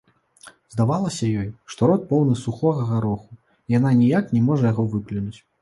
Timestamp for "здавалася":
0.75-1.29